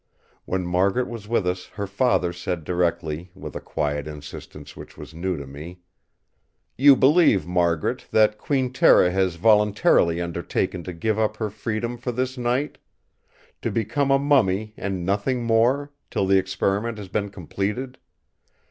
When 0.45 0.65
Margaret 0.65 1.07
was 1.07 1.27
with 1.27 1.45
us 1.45 1.67
her 1.77 1.85
father 1.85 2.33
said 2.33 2.63
directly, 2.63 3.29
with 3.35 3.55
a 3.55 3.59
quiet 3.61 4.07
insistence 4.07 4.75
which 4.75 4.97
was 4.97 5.13
new 5.13 5.37
to 5.37 5.45
me: 5.45 5.81
"You 6.75 6.95
believe, 6.95 7.45
Margaret, 7.45 8.07
that 8.09 8.39
Queen 8.39 8.73
Tera 8.73 9.11
has 9.11 9.35
voluntarily 9.35 10.19
undertaken 10.19 10.83
to 10.85 10.93
give 10.93 11.19
up 11.19 11.37
her 11.37 11.51
freedom 11.51 11.99
for 11.99 12.11
this 12.11 12.35
night? 12.35 12.79
To 13.61 13.69
become 13.69 14.09
a 14.09 14.17
mummy 14.17 14.73
and 14.75 15.05
nothing 15.05 15.43
more, 15.43 15.91
till 16.09 16.25
the 16.25 16.39
Experiment 16.39 16.97
has 16.97 17.07
been 17.07 17.29
completed? 17.29 17.99